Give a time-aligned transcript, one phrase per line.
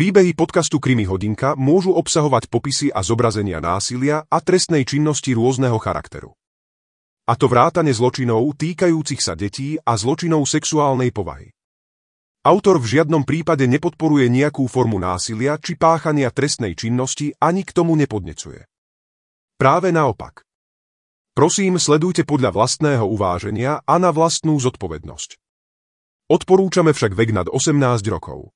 [0.00, 6.32] Príbehy podcastu Krimi hodinka môžu obsahovať popisy a zobrazenia násilia a trestnej činnosti rôzneho charakteru.
[7.28, 11.52] A to vrátane zločinov týkajúcich sa detí a zločinov sexuálnej povahy.
[12.48, 17.92] Autor v žiadnom prípade nepodporuje nejakú formu násilia či páchania trestnej činnosti ani k tomu
[17.92, 18.64] nepodnecuje.
[19.60, 20.48] Práve naopak.
[21.36, 25.36] Prosím, sledujte podľa vlastného uváženia a na vlastnú zodpovednosť.
[26.32, 27.76] Odporúčame však vek nad 18
[28.08, 28.48] rokov.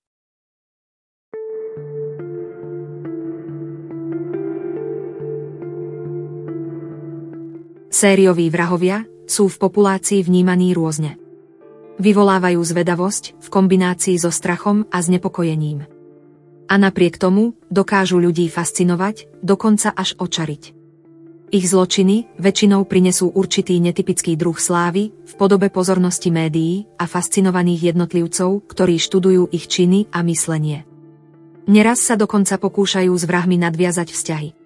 [7.95, 11.15] Sérioví vrahovia sú v populácii vnímaní rôzne.
[12.03, 15.87] Vyvolávajú zvedavosť v kombinácii so strachom a znepokojením.
[16.67, 20.75] A napriek tomu dokážu ľudí fascinovať, dokonca až očariť.
[21.55, 28.75] Ich zločiny väčšinou prinesú určitý netypický druh slávy v podobe pozornosti médií a fascinovaných jednotlivcov,
[28.75, 30.83] ktorí študujú ich činy a myslenie.
[31.71, 34.64] Neraz sa dokonca pokúšajú s vrahmi nadviazať vzťahy.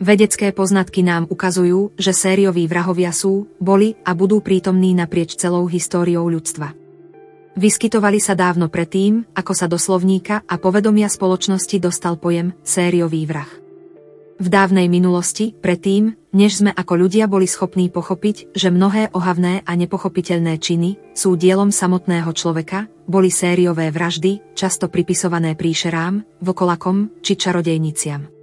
[0.00, 6.24] Vedecké poznatky nám ukazujú, že sérioví vrahovia sú, boli a budú prítomní naprieč celou históriou
[6.24, 6.72] ľudstva.
[7.52, 13.52] Vyskytovali sa dávno predtým, ako sa do slovníka a povedomia spoločnosti dostal pojem sériový vrah.
[14.40, 19.72] V dávnej minulosti, predtým, než sme ako ľudia boli schopní pochopiť, že mnohé ohavné a
[19.76, 28.39] nepochopiteľné činy sú dielom samotného človeka, boli sériové vraždy, často pripisované príšerám, vokolakom či čarodejniciam.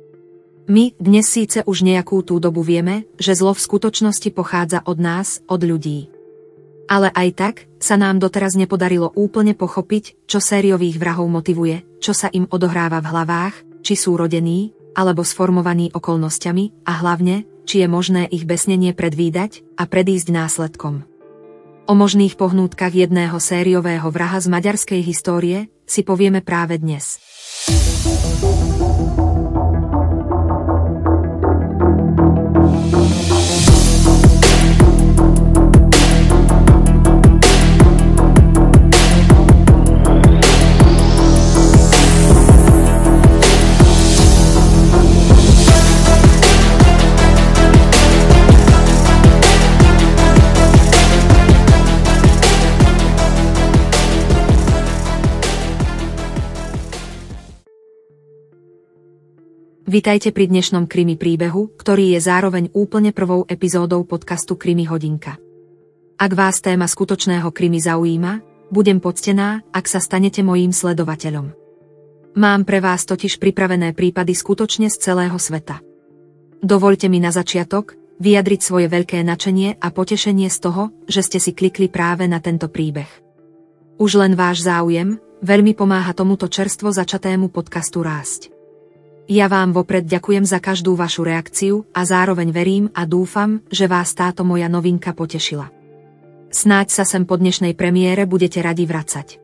[0.67, 5.39] My dnes síce už nejakú tú dobu vieme, že zlo v skutočnosti pochádza od nás,
[5.47, 6.11] od ľudí.
[6.91, 12.27] Ale aj tak sa nám doteraz nepodarilo úplne pochopiť, čo sériových vrahov motivuje, čo sa
[12.35, 18.27] im odohráva v hlavách, či sú rodení, alebo sformovaní okolnostiami a hlavne, či je možné
[18.27, 21.07] ich besnenie predvídať a predísť následkom.
[21.87, 27.23] O možných pohnútkach jedného sériového vraha z maďarskej histórie si povieme práve dnes.
[59.87, 65.39] Vitajte pri dnešnom krimi príbehu, ktorý je zároveň úplne prvou epizódou podcastu Krimi hodinka.
[66.19, 71.55] Ak vás téma skutočného krimi zaujíma, budem poctená, ak sa stanete mojím sledovateľom.
[72.35, 75.79] Mám pre vás totiž pripravené prípady skutočne z celého sveta.
[76.59, 81.55] Dovolte mi na začiatok vyjadriť svoje veľké načenie a potešenie z toho, že ste si
[81.55, 83.07] klikli práve na tento príbeh.
[84.03, 88.56] Už len váš záujem veľmi pomáha tomuto čerstvo začatému podcastu rásť.
[89.27, 94.15] Ja vám vopred ďakujem za každú vašu reakciu a zároveň verím a dúfam, že vás
[94.15, 95.67] táto moja novinka potešila.
[96.47, 99.43] Snáď sa sem po dnešnej premiére budete radi vracať.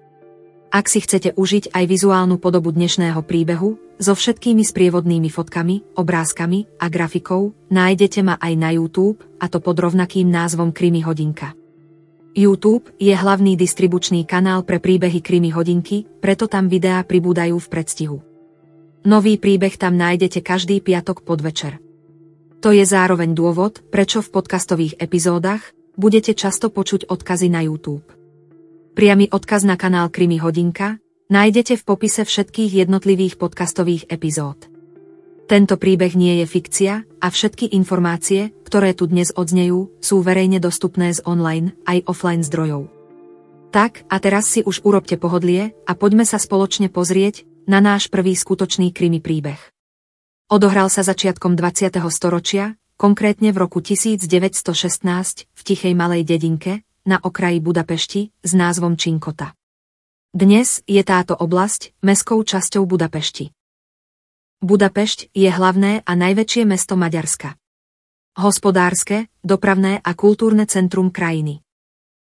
[0.72, 6.88] Ak si chcete užiť aj vizuálnu podobu dnešného príbehu, so všetkými sprievodnými fotkami, obrázkami a
[6.88, 11.52] grafikou, nájdete ma aj na YouTube, a to pod rovnakým názvom Krimi hodinka.
[12.34, 18.33] YouTube je hlavný distribučný kanál pre príbehy Krimi hodinky, preto tam videá pribúdajú v predstihu.
[19.04, 21.84] Nový príbeh tam nájdete každý piatok podvečer.
[22.64, 28.08] To je zároveň dôvod, prečo v podcastových epizódach budete často počuť odkazy na YouTube.
[28.96, 34.72] Priamy odkaz na kanál Krimi Hodinka nájdete v popise všetkých jednotlivých podcastových epizód.
[35.52, 41.12] Tento príbeh nie je fikcia a všetky informácie, ktoré tu dnes odznejú, sú verejne dostupné
[41.12, 42.88] z online aj offline zdrojov.
[43.76, 48.36] Tak, a teraz si už urobte pohodlie a poďme sa spoločne pozrieť, na náš prvý
[48.36, 49.60] skutočný krimi príbeh.
[50.52, 51.96] Odohral sa začiatkom 20.
[52.12, 59.56] storočia, konkrétne v roku 1916 v tichej malej dedinke na okraji Budapešti s názvom Činkota.
[60.34, 63.52] Dnes je táto oblasť mestskou časťou Budapešti.
[64.64, 67.60] Budapešť je hlavné a najväčšie mesto Maďarska.
[68.40, 71.62] Hospodárske, dopravné a kultúrne centrum krajiny.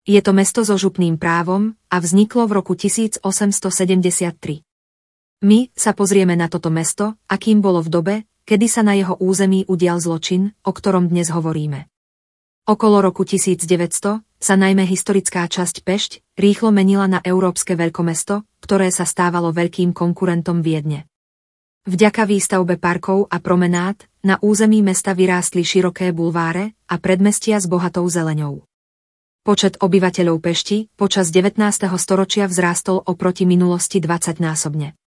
[0.04, 4.67] Je to mesto so župným právom a vzniklo v roku 1873.
[5.38, 9.70] My sa pozrieme na toto mesto, akým bolo v dobe, kedy sa na jeho území
[9.70, 11.86] udial zločin, o ktorom dnes hovoríme.
[12.66, 19.06] Okolo roku 1900 sa najmä historická časť Pešť rýchlo menila na európske veľkomesto, ktoré sa
[19.06, 21.06] stávalo veľkým konkurentom Viedne.
[21.86, 28.10] Vďaka výstavbe parkov a promenád na území mesta vyrástli široké bulváre a predmestia s bohatou
[28.10, 28.66] zeleňou.
[29.46, 31.62] Počet obyvateľov Pešti počas 19.
[31.94, 34.98] storočia vzrástol oproti minulosti 20-násobne.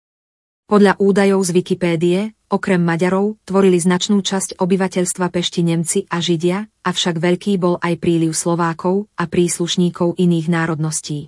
[0.72, 7.20] Podľa údajov z Wikipédie, okrem Maďarov, tvorili značnú časť obyvateľstva Pešti Nemci a Židia, avšak
[7.20, 11.28] veľký bol aj príliv Slovákov a príslušníkov iných národností.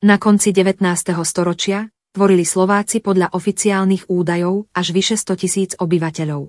[0.00, 0.80] Na konci 19.
[1.28, 6.48] storočia tvorili Slováci podľa oficiálnych údajov až vyše 100 tisíc obyvateľov.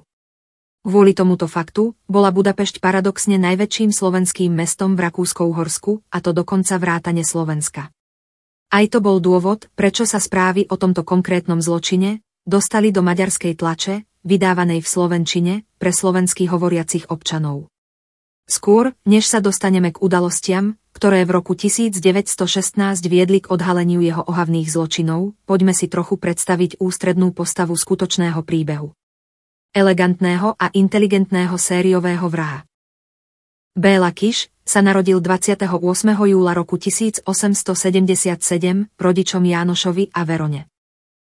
[0.88, 7.28] Kvôli tomuto faktu bola Budapešť paradoxne najväčším slovenským mestom v Rakúskou-Horsku, a to dokonca vrátane
[7.28, 7.92] Slovenska.
[8.75, 14.04] Aj to bol dôvod, prečo sa správy o tomto konkrétnom zločine dostali do maďarskej tlače,
[14.27, 17.72] vydávanej v Slovenčine, pre slovenských hovoriacich občanov.
[18.51, 22.36] Skôr, než sa dostaneme k udalostiam, ktoré v roku 1916
[23.07, 28.92] viedli k odhaleniu jeho ohavných zločinov, poďme si trochu predstaviť ústrednú postavu skutočného príbehu.
[29.71, 32.68] Elegantného a inteligentného sériového vraha.
[33.75, 35.70] Béla Kiš, sa narodil 28.
[36.26, 37.22] júla roku 1877
[38.98, 40.66] rodičom Jánošovi a Verone.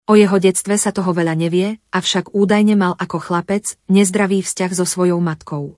[0.06, 4.86] O jeho detstve sa toho veľa nevie, avšak údajne mal ako chlapec nezdravý vzťah so
[4.86, 5.74] svojou matkou.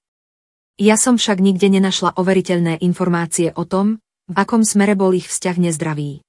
[0.76, 5.56] Ja som však nikde nenašla overiteľné informácie o tom, v akom smere bol ich vzťah
[5.72, 6.20] nezdravý.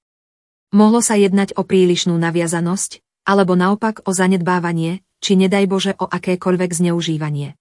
[0.71, 6.71] Mohlo sa jednať o prílišnú naviazanosť, alebo naopak o zanedbávanie, či nedaj Bože o akékoľvek
[6.71, 7.59] zneužívanie.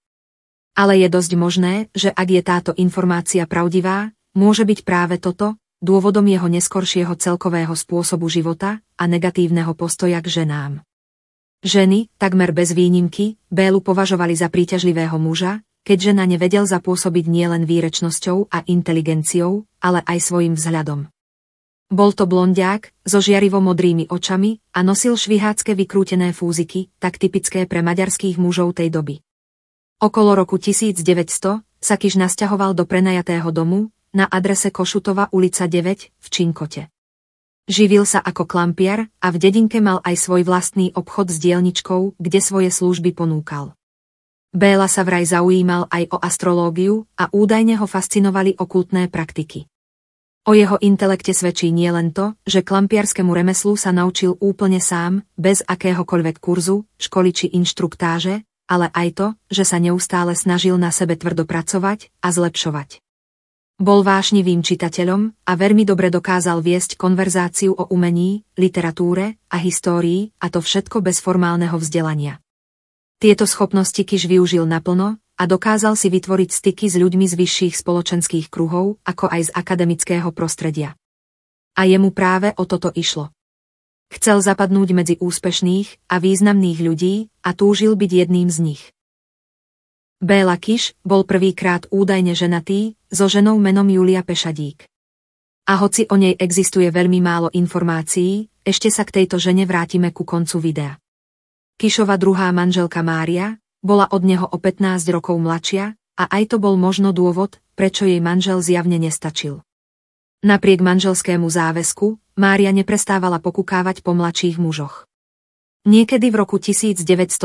[0.74, 6.26] Ale je dosť možné, že ak je táto informácia pravdivá, môže byť práve toto, dôvodom
[6.26, 10.82] jeho neskoršieho celkového spôsobu života a negatívneho postoja k ženám.
[11.62, 17.66] Ženy, takmer bez výnimky, Bélu považovali za príťažlivého muža, keďže na ne vedel zapôsobiť nielen
[17.66, 21.10] výrečnosťou a inteligenciou, ale aj svojim vzhľadom.
[21.88, 27.80] Bol to blondiák, so žiarivo modrými očami a nosil švihácké vykrútené fúziky, tak typické pre
[27.80, 29.24] maďarských mužov tej doby.
[29.98, 31.02] Okolo roku 1900
[31.82, 36.86] sa Kiš nasťahoval do prenajatého domu na adrese Košutova ulica 9 v Činkote.
[37.66, 42.38] Živil sa ako klampiar a v dedinke mal aj svoj vlastný obchod s dielničkou, kde
[42.38, 43.74] svoje služby ponúkal.
[44.54, 49.66] Béla sa vraj zaujímal aj o astrológiu a údajne ho fascinovali okultné praktiky.
[50.46, 56.38] O jeho intelekte svedčí nielen to, že klampiarskému remeslu sa naučil úplne sám, bez akéhokoľvek
[56.38, 62.12] kurzu, školy či inštruktáže, ale aj to, že sa neustále snažil na sebe tvrdo pracovať
[62.20, 63.00] a zlepšovať.
[63.78, 70.50] Bol vášnivým čitateľom a veľmi dobre dokázal viesť konverzáciu o umení, literatúre a histórii, a
[70.50, 72.42] to všetko bez formálneho vzdelania.
[73.22, 78.50] Tieto schopnosti Kiš využil naplno a dokázal si vytvoriť styky s ľuďmi z vyšších spoločenských
[78.50, 80.98] kruhov, ako aj z akademického prostredia.
[81.78, 83.30] A jemu práve o toto išlo.
[84.08, 88.82] Chcel zapadnúť medzi úspešných a významných ľudí a túžil byť jedným z nich.
[90.18, 94.88] Béla Kiš bol prvýkrát údajne ženatý so ženou menom Julia Pešadík.
[95.68, 100.24] A hoci o nej existuje veľmi málo informácií, ešte sa k tejto žene vrátime ku
[100.24, 100.96] koncu videa.
[101.78, 106.74] Kišova druhá manželka Mária bola od neho o 15 rokov mladšia a aj to bol
[106.74, 109.62] možno dôvod, prečo jej manžel zjavne nestačil.
[110.38, 115.02] Napriek manželskému záväzku, Mária neprestávala pokukávať po mladších mužoch.
[115.82, 117.42] Niekedy v roku 1912,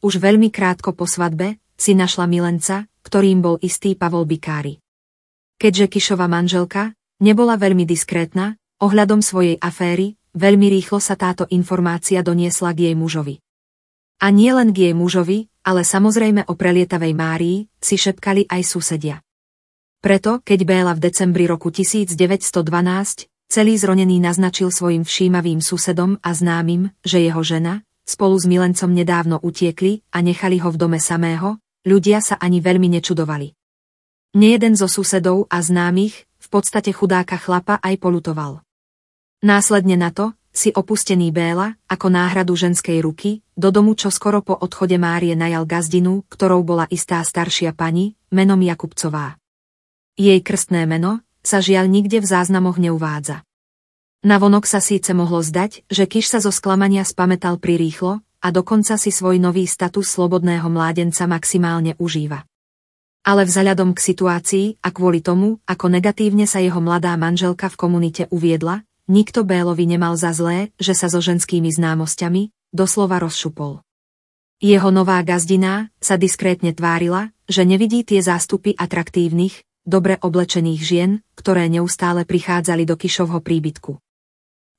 [0.00, 4.80] už veľmi krátko po svadbe, si našla milenca, ktorým bol istý Pavol Bikári.
[5.60, 12.72] Keďže Kišova manželka nebola veľmi diskrétna, ohľadom svojej aféry, veľmi rýchlo sa táto informácia doniesla
[12.72, 13.36] k jej mužovi.
[14.24, 19.20] A nie len k jej mužovi, ale samozrejme o prelietavej Márii, si šepkali aj susedia.
[19.98, 22.54] Preto, keď Béla v decembri roku 1912
[23.50, 29.42] celý zronený naznačil svojim všímavým susedom a známym, že jeho žena, spolu s milencom nedávno
[29.42, 33.58] utiekli a nechali ho v dome samého, ľudia sa ani veľmi nečudovali.
[34.38, 38.62] Nejeden zo susedov a známych, v podstate chudáka chlapa aj polutoval.
[39.42, 44.54] Následne na to, si opustený Béla, ako náhradu ženskej ruky, do domu čo skoro po
[44.54, 49.34] odchode Márie najal gazdinu, ktorou bola istá staršia pani, menom Jakubcová.
[50.18, 53.46] Jej krstné meno sa žiaľ nikde v záznamoch neuvádza.
[54.26, 59.14] Navonok sa síce mohlo zdať, že Kiš sa zo sklamania spametal prirýchlo a dokonca si
[59.14, 62.42] svoj nový status slobodného mládenca maximálne užíva.
[63.22, 68.26] Ale vzhľadom k situácii a kvôli tomu, ako negatívne sa jeho mladá manželka v komunite
[68.34, 73.86] uviedla, nikto Bélovi nemal za zlé, že sa so ženskými známosťami doslova rozšupol.
[74.58, 81.72] Jeho nová gazdina sa diskrétne tvárila, že nevidí tie zástupy atraktívnych, dobre oblečených žien, ktoré
[81.72, 83.96] neustále prichádzali do Kišovho príbytku.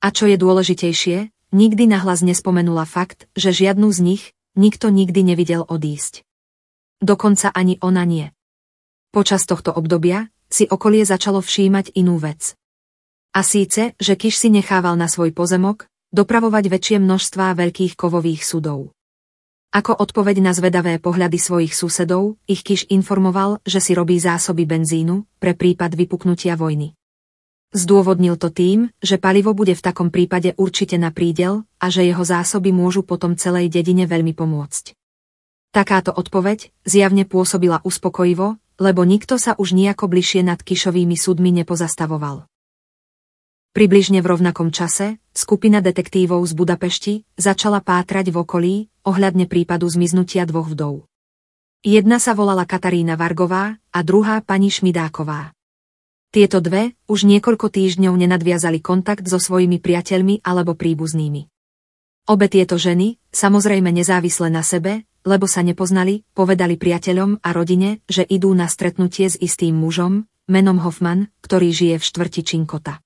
[0.00, 4.22] A čo je dôležitejšie, nikdy nahlas nespomenula fakt, že žiadnu z nich
[4.54, 6.22] nikto nikdy nevidel odísť.
[7.02, 8.30] Dokonca ani ona nie.
[9.10, 12.54] Počas tohto obdobia si okolie začalo všímať inú vec.
[13.34, 18.94] A síce, že Kiš si nechával na svoj pozemok, dopravovať väčšie množstvá veľkých kovových sudov.
[19.70, 25.22] Ako odpoveď na zvedavé pohľady svojich susedov, ich Kiš informoval, že si robí zásoby benzínu
[25.38, 26.98] pre prípad vypuknutia vojny.
[27.70, 32.26] Zdôvodnil to tým, že palivo bude v takom prípade určite na prídel a že jeho
[32.26, 34.98] zásoby môžu potom celej dedine veľmi pomôcť.
[35.70, 42.49] Takáto odpoveď zjavne pôsobila uspokojivo, lebo nikto sa už nejako bližšie nad Kišovými súdmi nepozastavoval.
[43.70, 48.74] Približne v rovnakom čase skupina detektívov z Budapešti začala pátrať v okolí
[49.06, 51.06] ohľadne prípadu zmiznutia dvoch vdov.
[51.86, 55.54] Jedna sa volala Katarína Vargová a druhá pani Šmidáková.
[56.34, 61.46] Tieto dve už niekoľko týždňov nenadviazali kontakt so svojimi priateľmi alebo príbuznými.
[62.26, 68.26] Obe tieto ženy, samozrejme nezávisle na sebe, lebo sa nepoznali, povedali priateľom a rodine, že
[68.26, 72.98] idú na stretnutie s istým mužom, menom Hoffman, ktorý žije v štvrti Činkota.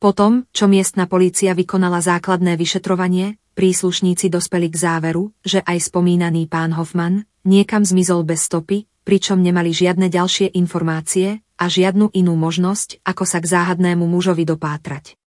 [0.00, 6.72] Potom, čo miestna polícia vykonala základné vyšetrovanie, príslušníci dospeli k záveru, že aj spomínaný pán
[6.72, 13.28] Hoffman niekam zmizol bez stopy, pričom nemali žiadne ďalšie informácie a žiadnu inú možnosť, ako
[13.28, 15.20] sa k záhadnému mužovi dopátrať.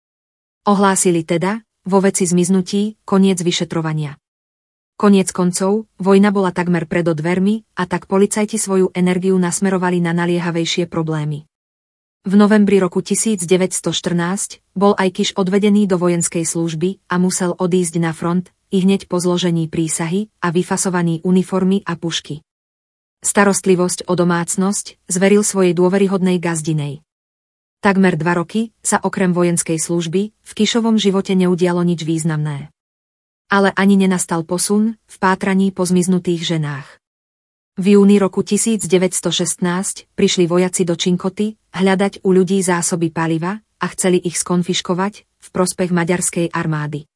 [0.64, 4.17] Ohlásili teda, vo veci zmiznutí, koniec vyšetrovania.
[4.97, 10.88] Koniec koncov, vojna bola takmer pred dvermi a tak policajti svoju energiu nasmerovali na naliehavejšie
[10.88, 11.45] problémy.
[12.23, 18.55] V novembri roku 1914 bol aj odvedený do vojenskej služby a musel odísť na front,
[18.71, 22.47] i hneď po zložení prísahy a vyfasovaní uniformy a pušky.
[23.26, 27.02] Starostlivosť o domácnosť zveril svojej dôveryhodnej gazdinej.
[27.83, 32.71] Takmer dva roky sa okrem vojenskej služby v Kišovom živote neudialo nič významné.
[33.50, 37.02] Ale ani nenastal posun v pátraní po zmiznutých ženách.
[37.73, 39.64] V júni roku 1916
[40.12, 45.88] prišli vojaci do Činkoty hľadať u ľudí zásoby paliva a chceli ich skonfiškovať v prospech
[45.88, 47.09] maďarskej armády.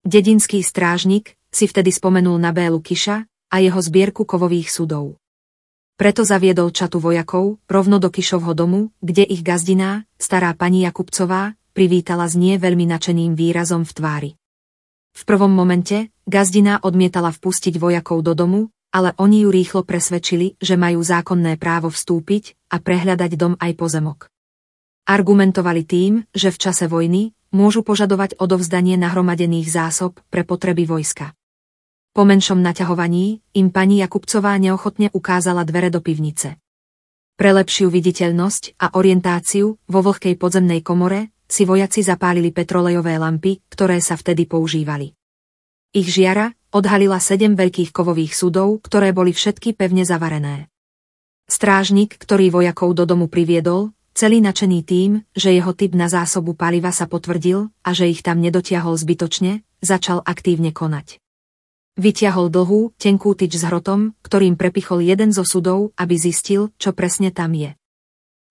[0.00, 5.20] Dedinský strážnik si vtedy spomenul na Bélu Kiša a jeho zbierku kovových sudov.
[6.00, 12.24] Preto zaviedol čatu vojakov rovno do Kišovho domu, kde ich gazdiná, stará pani Jakubcová, privítala
[12.24, 14.30] s nie veľmi načeným výrazom v tvári.
[15.12, 20.76] V prvom momente gazdina odmietala vpustiť vojakov do domu, ale oni ju rýchlo presvedčili, že
[20.76, 24.28] majú zákonné právo vstúpiť a prehľadať dom aj pozemok.
[25.08, 31.34] Argumentovali tým, že v čase vojny môžu požadovať odovzdanie nahromadených zásob pre potreby vojska.
[32.12, 36.60] Po menšom naťahovaní im pani Jakubcová neochotne ukázala dvere do pivnice.
[37.34, 43.98] Pre lepšiu viditeľnosť a orientáciu vo vlhkej podzemnej komore si vojaci zapálili petrolejové lampy, ktoré
[44.04, 45.16] sa vtedy používali.
[45.96, 50.72] Ich žiara odhalila sedem veľkých kovových sudov, ktoré boli všetky pevne zavarené.
[51.46, 56.88] Strážnik, ktorý vojakov do domu priviedol, celý načený tým, že jeho typ na zásobu paliva
[56.96, 61.20] sa potvrdil a že ich tam nedotiahol zbytočne, začal aktívne konať.
[62.00, 67.28] Vytiahol dlhú, tenkú tyč s hrotom, ktorým prepichol jeden zo sudov, aby zistil, čo presne
[67.28, 67.76] tam je.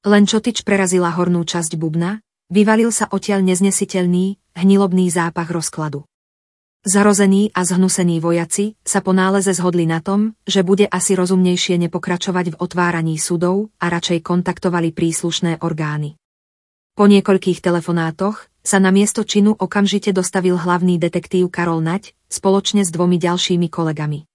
[0.06, 2.22] Len čo tyč prerazila hornú časť bubna,
[2.54, 6.06] vyvalil sa odtiaľ neznesiteľný, hnilobný zápach rozkladu.
[6.82, 12.46] Zarození a zhnusení vojaci sa po náleze zhodli na tom, že bude asi rozumnejšie nepokračovať
[12.50, 16.18] v otváraní sudov a radšej kontaktovali príslušné orgány.
[16.98, 22.90] Po niekoľkých telefonátoch sa na miesto činu okamžite dostavil hlavný detektív Karol Nať spoločne s
[22.90, 24.26] dvomi ďalšími kolegami.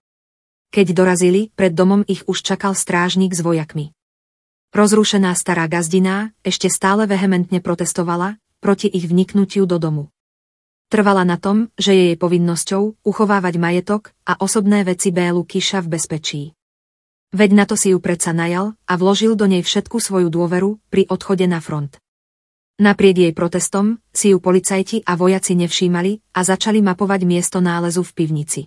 [0.70, 3.90] Keď dorazili, pred domom ich už čakal strážnik s vojakmi.
[4.70, 10.14] Rozrušená stará gazdiná ešte stále vehementne protestovala proti ich vniknutiu do domu.
[10.86, 15.90] Trvala na tom, že je jej povinnosťou uchovávať majetok a osobné veci Bélu Kiša v
[15.98, 16.42] bezpečí.
[17.34, 21.10] Veď na to si ju predsa najal a vložil do nej všetku svoju dôveru pri
[21.10, 21.98] odchode na front.
[22.78, 28.12] Napriek jej protestom si ju policajti a vojaci nevšímali a začali mapovať miesto nálezu v
[28.14, 28.62] pivnici.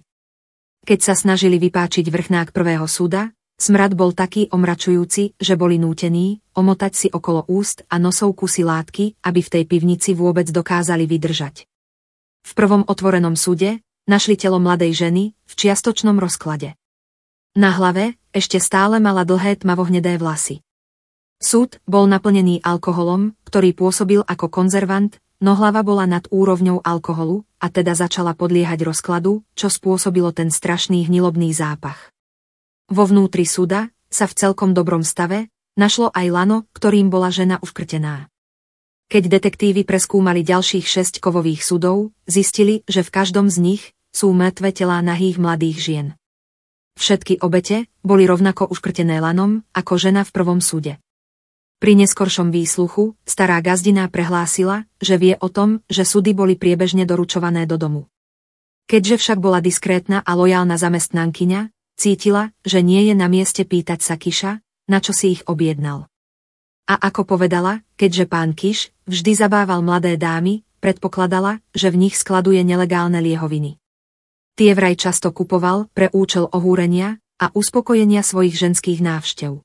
[0.83, 6.91] Keď sa snažili vypáčiť vrchnák prvého súda, smrad bol taký omračujúci, že boli nútení omotať
[6.99, 11.63] si okolo úst a nosov kusy látky, aby v tej pivnici vôbec dokázali vydržať.
[12.45, 16.73] V prvom otvorenom súde našli telo mladej ženy v čiastočnom rozklade.
[17.53, 20.61] Na hlave ešte stále mala dlhé tmavohnedé vlasy.
[21.39, 27.67] Súd bol naplnený alkoholom, ktorý pôsobil ako konzervant, no hlava bola nad úrovňou alkoholu a
[27.71, 32.11] teda začala podliehať rozkladu, čo spôsobilo ten strašný hnilobný zápach.
[32.89, 38.28] Vo vnútri súda sa v celkom dobrom stave našlo aj lano, ktorým bola žena uškrtená.
[39.09, 44.69] Keď detektívy preskúmali ďalších šesť kovových sudov, zistili, že v každom z nich sú mŕtve
[44.69, 46.07] telá nahých mladých žien.
[46.93, 51.01] Všetky obete boli rovnako uškrtené lanom ako žena v prvom súde.
[51.81, 57.65] Pri neskoršom výsluchu stará gazdina prehlásila, že vie o tom, že súdy boli priebežne doručované
[57.65, 58.05] do domu.
[58.85, 64.21] Keďže však bola diskrétna a lojálna zamestnankyňa, cítila, že nie je na mieste pýtať sa
[64.21, 66.05] Kiša, na čo si ich objednal.
[66.89, 72.65] A ako povedala, keďže pán Kiš vždy zabával mladé dámy, predpokladala, že v nich skladuje
[72.65, 73.77] nelegálne liehoviny.
[74.57, 79.61] Tie vraj často kupoval pre účel ohúrenia a uspokojenia svojich ženských návštev.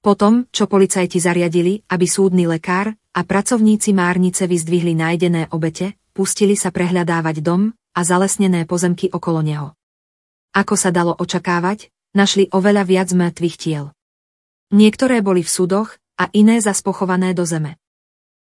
[0.00, 6.72] Potom, čo policajti zariadili, aby súdny lekár a pracovníci márnice vyzdvihli nájdené obete, pustili sa
[6.72, 9.68] prehľadávať dom a zalesnené pozemky okolo neho.
[10.56, 13.92] Ako sa dalo očakávať, našli oveľa viac mŕtvych tiel.
[14.72, 17.78] Niektoré boli v súdoch a iné zaspochované do zeme.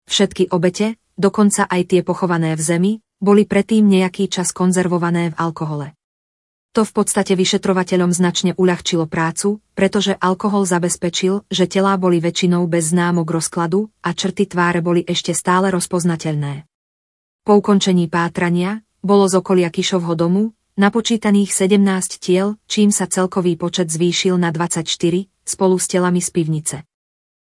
[0.09, 5.93] Všetky obete, dokonca aj tie pochované v zemi, boli predtým nejaký čas konzervované v alkohole.
[6.73, 12.95] To v podstate vyšetrovateľom značne uľahčilo prácu, pretože alkohol zabezpečil, že telá boli väčšinou bez
[12.95, 16.65] známok rozkladu a črty tváre boli ešte stále rozpoznateľné.
[17.43, 23.91] Po ukončení pátrania bolo z okolia Kišovho domu napočítaných 17 tiel, čím sa celkový počet
[23.91, 24.87] zvýšil na 24,
[25.43, 26.77] spolu s telami z pivnice.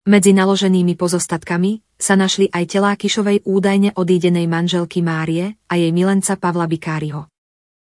[0.08, 6.40] Medzi naloženými pozostatkami sa našli aj telá Kišovej údajne odídenej manželky Márie a jej milenca
[6.40, 7.28] Pavla Bikáriho.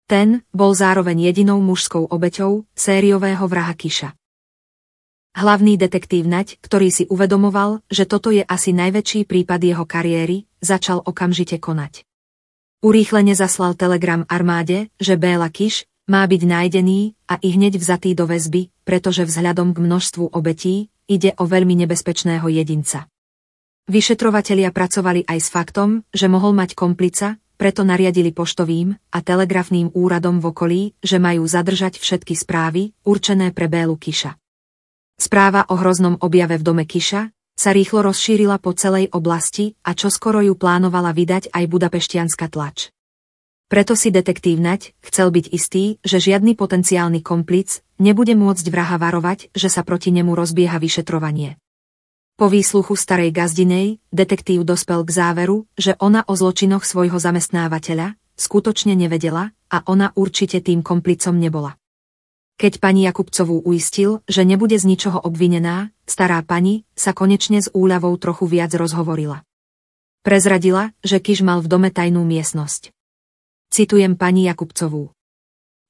[0.08, 4.16] Ten bol zároveň jedinou mužskou obeťou sériového vraha Kiša.
[5.36, 11.04] Hlavný detektív Naď, ktorý si uvedomoval, že toto je asi najväčší prípad jeho kariéry, začal
[11.04, 12.08] okamžite konať.
[12.80, 18.24] Urýchlene zaslal telegram armáde, že Béla Kiš má byť nájdený a i hneď vzatý do
[18.24, 23.10] väzby, pretože vzhľadom k množstvu obetí ide o veľmi nebezpečného jedinca.
[23.90, 30.38] Vyšetrovatelia pracovali aj s faktom, že mohol mať komplica, preto nariadili poštovým a telegrafným úradom
[30.38, 34.38] v okolí, že majú zadržať všetky správy, určené pre Bélu Kiša.
[35.20, 40.40] Správa o hroznom objave v dome Kiša sa rýchlo rozšírila po celej oblasti a čoskoro
[40.40, 42.88] ju plánovala vydať aj budapeštianská tlač.
[43.70, 49.54] Preto si detektív Nať chcel byť istý, že žiadny potenciálny komplic nebude môcť vraha varovať,
[49.54, 51.54] že sa proti nemu rozbieha vyšetrovanie.
[52.34, 58.98] Po výsluchu starej gazdinej, detektív dospel k záveru, že ona o zločinoch svojho zamestnávateľa skutočne
[58.98, 61.78] nevedela a ona určite tým komplicom nebola.
[62.58, 68.18] Keď pani Jakubcovú uistil, že nebude z ničoho obvinená, stará pani sa konečne s úľavou
[68.18, 69.46] trochu viac rozhovorila.
[70.26, 72.90] Prezradila, že Kiš mal v dome tajnú miestnosť.
[73.70, 75.14] Citujem pani Jakubcovú.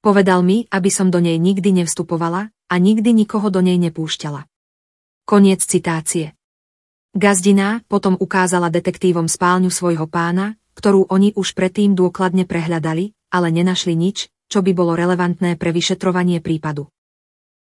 [0.05, 4.45] Povedal mi, aby som do nej nikdy nevstupovala a nikdy nikoho do nej nepúšťala.
[5.25, 6.37] Koniec citácie.
[7.17, 13.97] Gazdina potom ukázala detektívom spálňu svojho pána, ktorú oni už predtým dôkladne prehľadali, ale nenašli
[13.97, 16.85] nič, čo by bolo relevantné pre vyšetrovanie prípadu.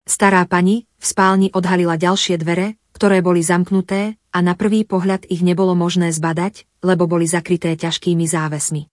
[0.02, 5.46] Stará pani v spálni odhalila ďalšie dvere, ktoré boli zamknuté a na prvý pohľad ich
[5.46, 8.90] nebolo možné zbadať, lebo boli zakryté ťažkými závesmi.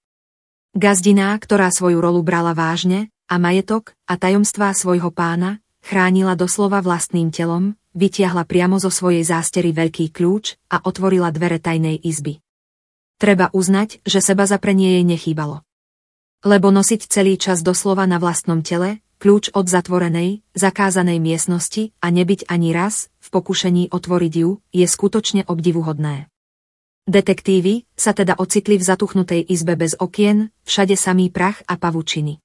[0.75, 7.31] Gazdina, ktorá svoju rolu brala vážne, a majetok a tajomstvá svojho pána, chránila doslova vlastným
[7.31, 12.43] telom, vytiahla priamo zo svojej zástery veľký kľúč a otvorila dvere tajnej izby.
[13.15, 15.63] Treba uznať, že seba zaprenie jej nechýbalo.
[16.43, 22.51] Lebo nosiť celý čas doslova na vlastnom tele, kľúč od zatvorenej, zakázanej miestnosti a nebyť
[22.51, 26.27] ani raz v pokušení otvoriť ju, je skutočne obdivuhodné.
[27.05, 32.41] Detektívy sa teda ocitli v zatuchnutej izbe bez okien, všade samý prach a pavučiny.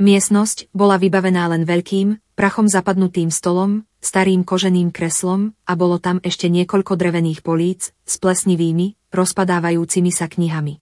[0.00, 6.48] Miestnosť bola vybavená len veľkým, prachom zapadnutým stolom, starým koženým kreslom a bolo tam ešte
[6.48, 10.80] niekoľko drevených políc s plesnivými, rozpadávajúcimi sa knihami.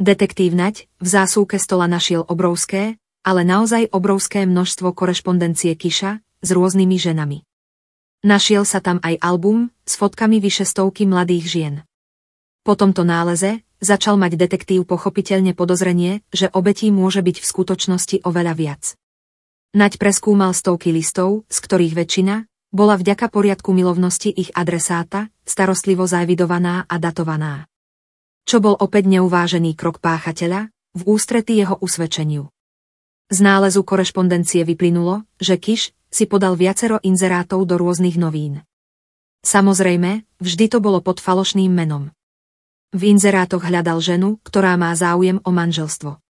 [0.00, 6.96] Detektív Nať v zásúke stola našiel obrovské, ale naozaj obrovské množstvo korešpondencie Kiša s rôznymi
[6.96, 7.38] ženami.
[8.24, 11.74] Našiel sa tam aj album s fotkami vyše stovky mladých žien.
[12.64, 18.56] Po tomto náleze začal mať detektív pochopiteľne podozrenie, že obetí môže byť v skutočnosti oveľa
[18.56, 18.96] viac.
[19.76, 26.88] Naď preskúmal stovky listov, z ktorých väčšina bola vďaka poriadku milovnosti ich adresáta, starostlivo zaevidovaná
[26.88, 27.68] a datovaná.
[28.48, 32.48] Čo bol opäť neuvážený krok páchateľa, v ústretí jeho usvedčeniu.
[33.28, 38.64] Z nálezu korešpondencie vyplynulo, že Kiš si podal viacero inzerátov do rôznych novín.
[39.44, 42.08] Samozrejme, vždy to bolo pod falošným menom.
[42.94, 46.22] V inzerátoch hľadal ženu, ktorá má záujem o manželstvo.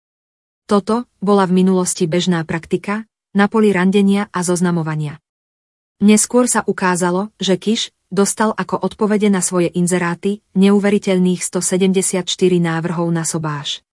[0.63, 3.03] Toto bola v minulosti bežná praktika,
[3.35, 5.19] na poli randenia a zoznamovania.
[5.99, 12.23] Neskôr sa ukázalo, že Kiš dostal ako odpovede na svoje inzeráty neuveriteľných 174
[12.63, 13.83] návrhov na sobáš.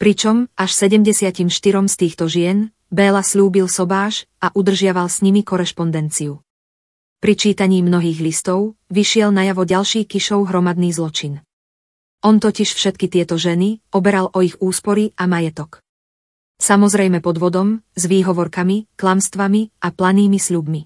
[0.00, 1.44] Pričom až 74
[1.84, 6.42] z týchto žien Béla slúbil sobáš a udržiaval s nimi korešpondenciu.
[7.20, 11.44] Pri čítaní mnohých listov vyšiel najavo ďalší Kišov hromadný zločin.
[12.20, 15.80] On totiž všetky tieto ženy oberal o ich úspory a majetok.
[16.60, 20.84] Samozrejme pod vodom, s výhovorkami, klamstvami a planými sľubmi.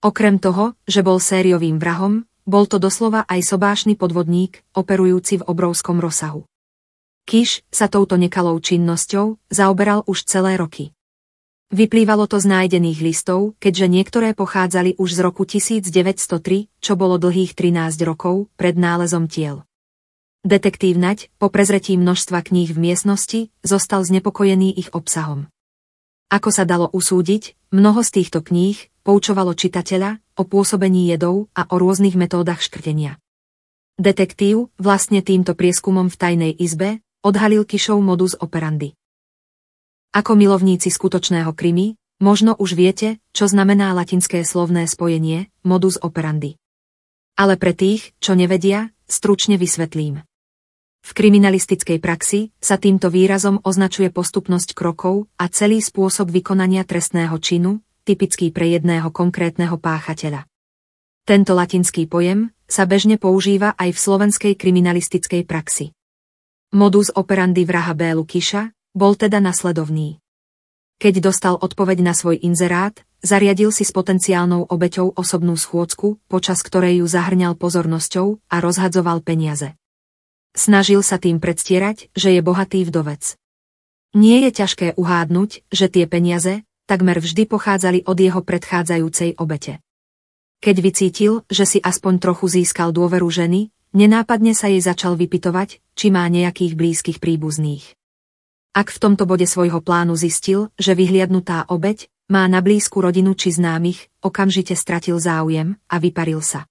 [0.00, 6.00] Okrem toho, že bol sériovým vrahom, bol to doslova aj sobášny podvodník, operujúci v obrovskom
[6.00, 6.48] rozsahu.
[7.28, 10.96] Kiš sa touto nekalou činnosťou zaoberal už celé roky.
[11.74, 17.58] Vyplývalo to z nájdených listov, keďže niektoré pochádzali už z roku 1903, čo bolo dlhých
[17.58, 19.65] 13 rokov pred nálezom tiel.
[20.46, 25.50] Detektív Naď, po prezretí množstva kníh v miestnosti, zostal znepokojený ich obsahom.
[26.30, 31.82] Ako sa dalo usúdiť, mnoho z týchto kníh poučovalo čitateľa o pôsobení jedov a o
[31.82, 33.18] rôznych metódach škrtenia.
[33.98, 38.94] Detektív vlastne týmto prieskumom v tajnej izbe odhalil Kišov modus operandi.
[40.14, 46.54] Ako milovníci skutočného krimi, možno už viete, čo znamená latinské slovné spojenie modus operandi.
[47.34, 50.22] Ale pre tých, čo nevedia, stručne vysvetlím.
[51.06, 57.78] V kriminalistickej praxi sa týmto výrazom označuje postupnosť krokov a celý spôsob vykonania trestného činu,
[58.02, 60.50] typický pre jedného konkrétneho páchateľa.
[61.22, 65.94] Tento latinský pojem sa bežne používa aj v slovenskej kriminalistickej praxi.
[66.74, 68.10] Modus operandi vraha B.
[68.10, 70.18] Lukiša bol teda nasledovný.
[70.98, 76.98] Keď dostal odpoveď na svoj inzerát, zariadil si s potenciálnou obeťou osobnú schôdzku, počas ktorej
[76.98, 79.78] ju zahrňal pozornosťou a rozhadzoval peniaze.
[80.56, 83.36] Snažil sa tým predstierať, že je bohatý vdovec.
[84.16, 89.84] Nie je ťažké uhádnuť, že tie peniaze takmer vždy pochádzali od jeho predchádzajúcej obete.
[90.64, 96.12] Keď vycítil, že si aspoň trochu získal dôveru ženy, Nenápadne sa jej začal vypitovať, či
[96.12, 97.96] má nejakých blízkych príbuzných.
[98.76, 103.56] Ak v tomto bode svojho plánu zistil, že vyhliadnutá obeď má na blízku rodinu či
[103.56, 106.68] známych, okamžite stratil záujem a vyparil sa.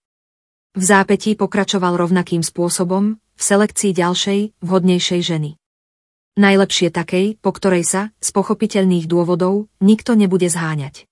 [0.77, 5.59] V zápetí pokračoval rovnakým spôsobom, v selekcii ďalšej, vhodnejšej ženy.
[6.35, 11.07] Najlepšie takej, po ktorej sa, z pochopiteľných dôvodov, nikto nebude zháňať.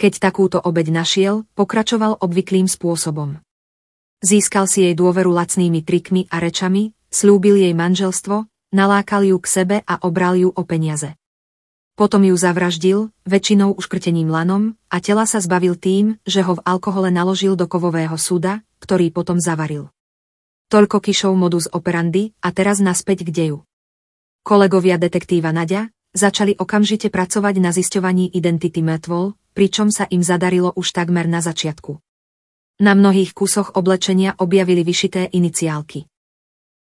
[0.00, 3.42] Keď takúto obeď našiel, pokračoval obvyklým spôsobom.
[4.24, 9.76] Získal si jej dôveru lacnými trikmi a rečami, slúbil jej manželstvo, nalákal ju k sebe
[9.84, 11.18] a obral ju o peniaze.
[11.98, 17.10] Potom ju zavraždil, väčšinou uškrtením lanom, a tela sa zbavil tým, že ho v alkohole
[17.10, 19.90] naložil do kovového súda, ktorý potom zavaril.
[20.68, 23.58] Toľko Kišov modus operandi a teraz naspäť k deju.
[24.44, 30.92] Kolegovia detektíva Nadia začali okamžite pracovať na zisťovaní identity mŕtvol, pričom sa im zadarilo už
[30.92, 31.96] takmer na začiatku.
[32.84, 36.04] Na mnohých kusoch oblečenia objavili vyšité iniciálky.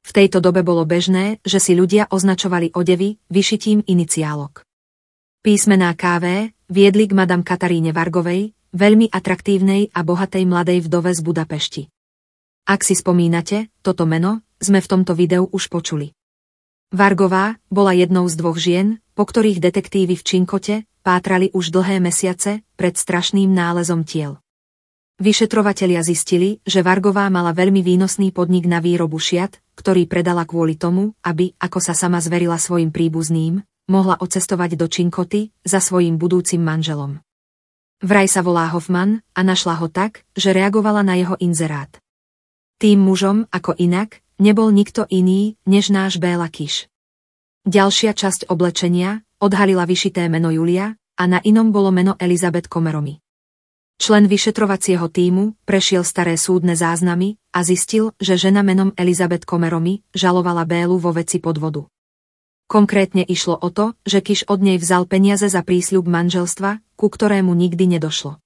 [0.02, 4.66] V tejto dobe bolo bežné, že si ľudia označovali odevy vyšitím iniciálok.
[5.46, 11.82] Písmená KV viedli k madam Kataríne Vargovej, veľmi atraktívnej a bohatej mladej vdove z Budapešti.
[12.66, 16.10] Ak si spomínate, toto meno sme v tomto videu už počuli.
[16.90, 20.74] Vargová bola jednou z dvoch žien, po ktorých detektívy v Činkote
[21.06, 24.42] pátrali už dlhé mesiace pred strašným nálezom tiel.
[25.22, 31.14] Vyšetrovatelia zistili, že Vargová mala veľmi výnosný podnik na výrobu šiat, ktorý predala kvôli tomu,
[31.22, 37.22] aby, ako sa sama zverila svojim príbuzným, mohla ocestovať do Činkoty za svojim budúcim manželom.
[38.02, 41.88] Vraj sa volá Hoffman a našla ho tak, že reagovala na jeho inzerát.
[42.76, 46.92] Tým mužom, ako inak, nebol nikto iný, než náš Béla Kiš.
[47.64, 53.16] Ďalšia časť oblečenia odhalila vyšité meno Julia a na inom bolo meno Elizabeth Komeromi.
[53.96, 60.68] Člen vyšetrovacieho týmu prešiel staré súdne záznamy a zistil, že žena menom Elizabeth Komeromi žalovala
[60.68, 61.88] Bélu vo veci podvodu.
[62.68, 67.56] Konkrétne išlo o to, že Kiš od nej vzal peniaze za prísľub manželstva, ku ktorému
[67.56, 68.36] nikdy nedošlo.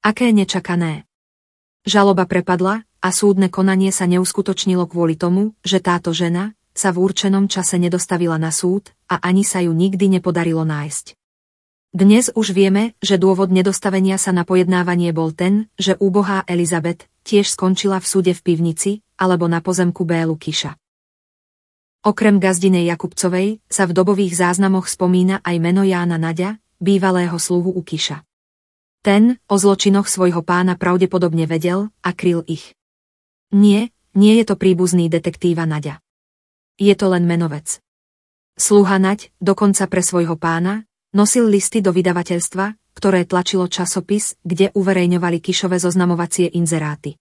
[0.00, 1.04] Aké nečakané.
[1.84, 7.48] Žaloba prepadla a súdne konanie sa neuskutočnilo kvôli tomu, že táto žena sa v určenom
[7.48, 11.16] čase nedostavila na súd a ani sa ju nikdy nepodarilo nájsť.
[11.90, 17.50] Dnes už vieme, že dôvod nedostavenia sa na pojednávanie bol ten, že úbohá Elizabeth tiež
[17.50, 20.78] skončila v súde v pivnici alebo na pozemku Bélu Kiša.
[22.06, 27.82] Okrem gazdinej Jakubcovej sa v dobových záznamoch spomína aj meno Jána Nadia, bývalého sluhu u
[27.82, 28.22] Kiša.
[29.02, 32.78] Ten o zločinoch svojho pána pravdepodobne vedel a kryl ich.
[33.50, 35.98] Nie, nie je to príbuzný detektíva Nadia.
[36.80, 37.82] Je to len menovec.
[38.54, 45.42] Sluha Naď, dokonca pre svojho pána, Nosil listy do vydavateľstva, ktoré tlačilo časopis, kde uverejňovali
[45.42, 47.18] Kišové zoznamovacie inzeráty.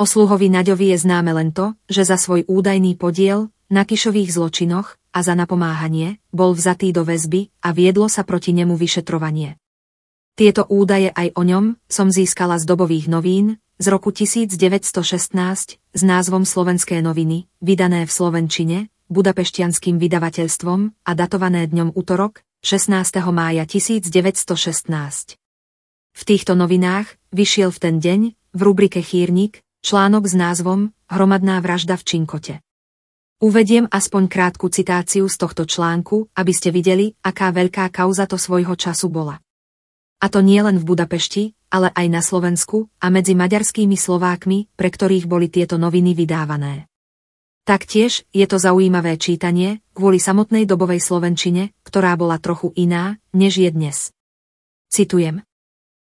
[0.00, 4.96] O sluhovi Naďovi je známe len to, že za svoj údajný podiel na Kišových zločinoch
[5.12, 9.61] a za napomáhanie bol vzatý do väzby a viedlo sa proti nemu vyšetrovanie.
[10.32, 14.96] Tieto údaje aj o ňom som získala z dobových novín z roku 1916
[15.76, 18.78] s názvom Slovenské noviny, vydané v Slovenčine,
[19.12, 22.96] budapeštianským vydavateľstvom a datované dňom útorok, 16.
[23.28, 25.36] mája 1916.
[26.16, 28.20] V týchto novinách vyšiel v ten deň,
[28.56, 32.54] v rubrike Chýrnik, článok s názvom Hromadná vražda v Činkote.
[33.44, 38.72] Uvediem aspoň krátku citáciu z tohto článku, aby ste videli, aká veľká kauza to svojho
[38.80, 39.36] času bola.
[40.22, 44.86] A to nie len v Budapešti, ale aj na Slovensku a medzi maďarskými Slovákmi, pre
[44.86, 46.86] ktorých boli tieto noviny vydávané.
[47.66, 53.70] Taktiež je to zaujímavé čítanie kvôli samotnej dobovej Slovenčine, ktorá bola trochu iná, než je
[53.74, 54.14] dnes.
[54.90, 55.42] Citujem.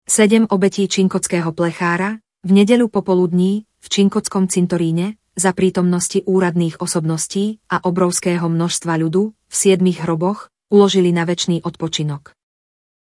[0.08, 7.84] Sedem obetí činkockého plechára, v nedeľu popoludní, v činkockom cintoríne, za prítomnosti úradných osobností a
[7.84, 12.36] obrovského množstva ľudu, v siedmých hroboch, uložili na väčší odpočinok.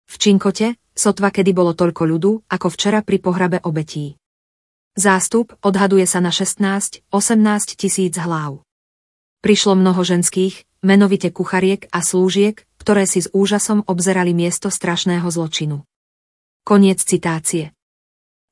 [0.04, 4.18] V Činkote, sotva kedy bolo toľko ľudu, ako včera pri pohrabe obetí.
[4.94, 7.10] Zástup odhaduje sa na 16-18
[7.74, 8.62] tisíc hlav.
[9.42, 15.82] Prišlo mnoho ženských, menovite kuchariek a slúžiek, ktoré si s úžasom obzerali miesto strašného zločinu.
[16.62, 17.74] Koniec citácie.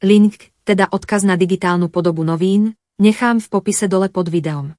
[0.01, 4.73] Link, teda odkaz na digitálnu podobu novín, nechám v popise dole pod videom.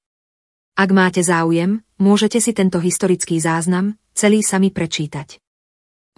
[0.75, 5.39] Ak máte záujem, môžete si tento historický záznam celý sami prečítať.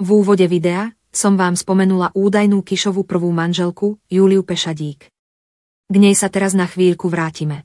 [0.01, 5.07] V úvode videa som vám spomenula údajnú Kišovú prvú manželku, Júliu Pešadík.
[5.87, 7.63] K nej sa teraz na chvíľku vrátime.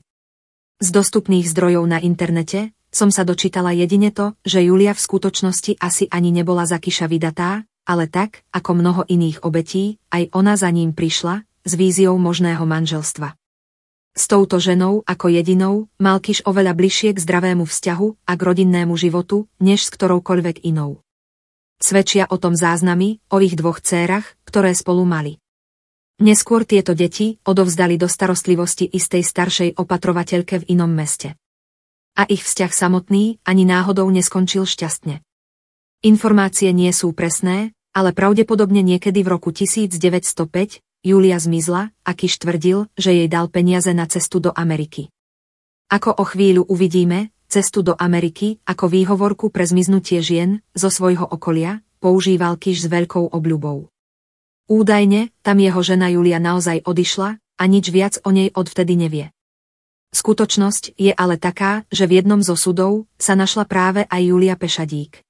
[0.78, 6.06] Z dostupných zdrojov na internete som sa dočítala jedine to, že Julia v skutočnosti asi
[6.14, 10.94] ani nebola za Kiša vydatá, ale tak, ako mnoho iných obetí, aj ona za ním
[10.94, 13.34] prišla, s víziou možného manželstva.
[14.14, 18.94] S touto ženou ako jedinou mal Kiš oveľa bližšie k zdravému vzťahu a k rodinnému
[18.94, 21.02] životu, než s ktoroukoľvek inou.
[21.80, 25.40] Svedčia o tom záznamy o ich dvoch dcérach, ktoré spolu mali.
[26.20, 31.40] Neskôr tieto deti odovzdali do starostlivosti istej staršej opatrovateľke v inom meste.
[32.20, 35.24] A ich vzťah samotný ani náhodou neskončil šťastne.
[36.04, 43.16] Informácie nie sú presné, ale pravdepodobne niekedy v roku 1905 Julia zmizla a tvrdil, že
[43.16, 45.08] jej dal peniaze na cestu do Ameriky.
[45.88, 51.82] Ako o chvíľu uvidíme, cestu do Ameriky ako výhovorku pre zmiznutie žien zo svojho okolia,
[51.98, 53.90] používal Kiš s veľkou obľubou.
[54.70, 59.34] Údajne, tam jeho žena Julia naozaj odišla a nič viac o nej odvtedy nevie.
[60.10, 65.22] Skutočnosť je ale taká, že v jednom zo sudov sa našla práve aj Julia Pešadík.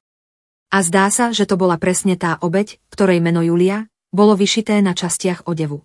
[0.72, 4.96] A zdá sa, že to bola presne tá obeď, ktorej meno Julia bolo vyšité na
[4.96, 5.84] častiach odevu.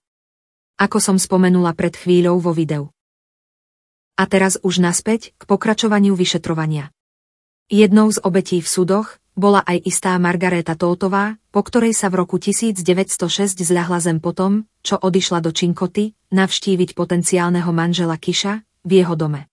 [0.80, 2.95] Ako som spomenula pred chvíľou vo videu.
[4.16, 6.92] A teraz už naspäť k pokračovaniu vyšetrovania.
[7.68, 12.40] Jednou z obetí v súdoch bola aj istá Margaréta Tótová, po ktorej sa v roku
[12.40, 19.52] 1906 zľahla zem potom, čo odišla do Činkoty navštíviť potenciálneho manžela Kiša v jeho dome.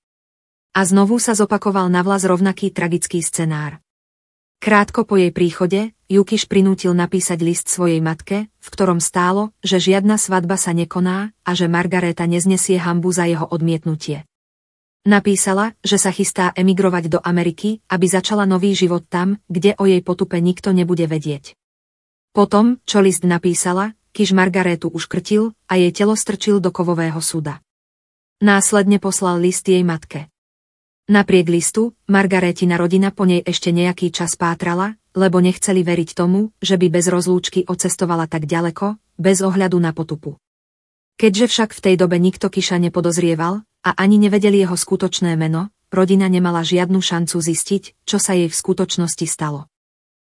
[0.73, 3.83] A znovu sa zopakoval navlas rovnaký tragický scenár.
[4.63, 10.15] Krátko po jej príchode, Jukiš prinútil napísať list svojej matke, v ktorom stálo, že žiadna
[10.15, 14.23] svadba sa nekoná a že Margaréta neznesie hambu za jeho odmietnutie.
[15.03, 19.99] Napísala, že sa chystá emigrovať do Ameriky, aby začala nový život tam, kde o jej
[19.99, 21.59] potupe nikto nebude vedieť.
[22.31, 27.59] Potom, čo list napísala, Kiš Margarétu uškrtil a jej telo strčil do kovového súda.
[28.39, 30.31] Následne poslal list jej matke.
[31.11, 36.79] Napriek listu, Margarétina rodina po nej ešte nejaký čas pátrala, lebo nechceli veriť tomu, že
[36.79, 40.39] by bez rozlúčky ocestovala tak ďaleko, bez ohľadu na potupu.
[41.19, 46.31] Keďže však v tej dobe nikto Kiša nepodozrieval, a ani nevedeli jeho skutočné meno, rodina
[46.31, 49.67] nemala žiadnu šancu zistiť, čo sa jej v skutočnosti stalo.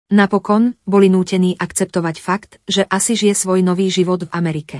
[0.06, 4.78] Napokon boli nútení akceptovať fakt, že asi žije svoj nový život v Amerike.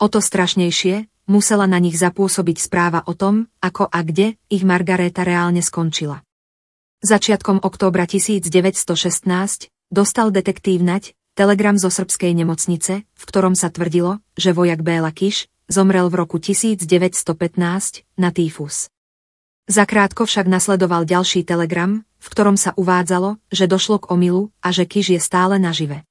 [0.00, 5.28] O to strašnejšie, musela na nich zapôsobiť správa o tom, ako a kde ich Margareta
[5.28, 6.24] reálne skončila.
[7.04, 14.56] Začiatkom októbra 1916 dostal detektív Nať telegram zo srbskej nemocnice, v ktorom sa tvrdilo, že
[14.56, 16.90] vojak Béla Kiš zomrel v roku 1915
[18.18, 18.90] na týfus.
[19.70, 24.82] Zakrátko však nasledoval ďalší telegram, v ktorom sa uvádzalo, že došlo k omilu a že
[24.82, 26.02] Kiž je stále nažive.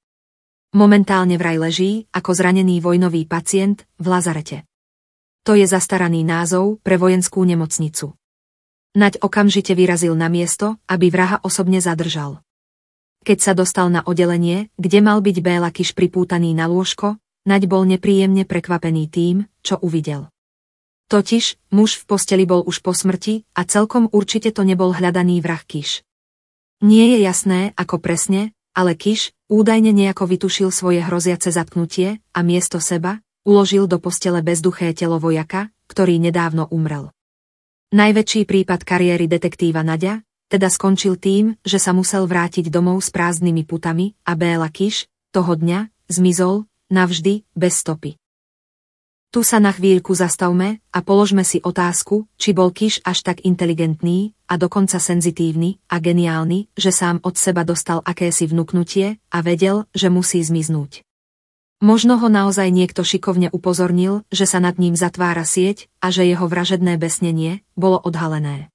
[0.71, 4.63] Momentálne vraj leží ako zranený vojnový pacient v Lazarete.
[5.43, 8.15] To je zastaraný názov pre vojenskú nemocnicu.
[8.95, 12.41] Naď okamžite vyrazil na miesto, aby vraha osobne zadržal.
[13.27, 17.19] Keď sa dostal na oddelenie, kde mal byť Béla Kiš pripútaný na lôžko,
[17.49, 20.29] Naď bol nepríjemne prekvapený tým, čo uvidel.
[21.09, 25.65] Totiž, muž v posteli bol už po smrti a celkom určite to nebol hľadaný vrah
[25.65, 26.05] Kiš.
[26.85, 32.77] Nie je jasné, ako presne, ale Kiš údajne nejako vytušil svoje hroziace zatknutie a miesto
[32.77, 37.09] seba uložil do postele bezduché telo vojaka, ktorý nedávno umrel.
[37.89, 40.21] Najväčší prípad kariéry detektíva Nadia
[40.53, 45.57] teda skončil tým, že sa musel vrátiť domov s prázdnymi putami a Béla Kiš toho
[45.57, 48.19] dňa zmizol navždy bez stopy.
[49.29, 54.33] Tu sa na chvíľku zastavme a položme si otázku, či bol Kiš až tak inteligentný
[54.49, 60.09] a dokonca senzitívny a geniálny, že sám od seba dostal akési vnúknutie a vedel, že
[60.09, 61.05] musí zmiznúť.
[61.77, 66.49] Možno ho naozaj niekto šikovne upozornil, že sa nad ním zatvára sieť a že jeho
[66.49, 68.73] vražedné besnenie bolo odhalené.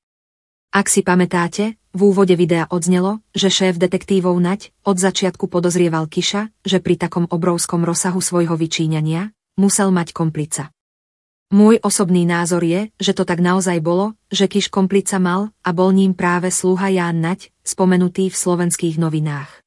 [0.74, 6.50] Ak si pamätáte, v úvode videa odznelo, že šéf detektívov Nať od začiatku podozrieval Kiša,
[6.66, 10.74] že pri takom obrovskom rozsahu svojho vyčíňania musel mať komplica.
[11.54, 15.94] Môj osobný názor je, že to tak naozaj bolo, že Kiš komplica mal a bol
[15.94, 19.62] ním práve sluha Ján Nať, spomenutý v slovenských novinách.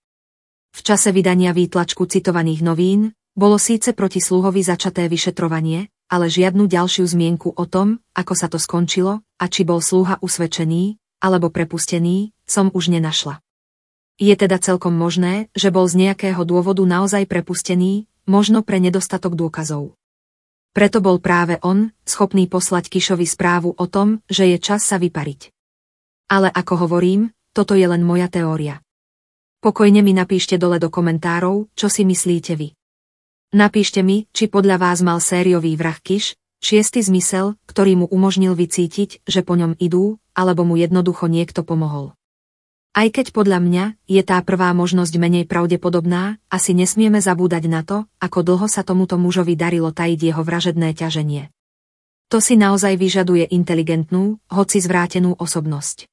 [0.75, 7.03] V čase vydania výtlačku citovaných novín bolo síce proti sluhovi začaté vyšetrovanie, ale žiadnu ďalšiu
[7.03, 12.71] zmienku o tom, ako sa to skončilo a či bol sluha usvedčený alebo prepustený, som
[12.71, 13.43] už nenašla.
[14.17, 19.93] Je teda celkom možné, že bol z nejakého dôvodu naozaj prepustený, možno pre nedostatok dôkazov.
[20.73, 25.53] Preto bol práve on schopný poslať Kišovi správu o tom, že je čas sa vypariť.
[26.29, 28.81] Ale ako hovorím, toto je len moja teória.
[29.57, 32.77] Pokojne mi napíšte dole do komentárov, čo si myslíte vy.
[33.55, 39.23] Napíšte mi, či podľa vás mal sériový vrah Kiš, šiestý zmysel, ktorý mu umožnil vycítiť,
[39.23, 42.11] že po ňom idú, alebo mu jednoducho niekto pomohol.
[42.91, 48.03] Aj keď podľa mňa je tá prvá možnosť menej pravdepodobná, asi nesmieme zabúdať na to,
[48.19, 51.47] ako dlho sa tomuto mužovi darilo tajiť jeho vražedné ťaženie.
[52.27, 56.11] To si naozaj vyžaduje inteligentnú, hoci zvrátenú osobnosť.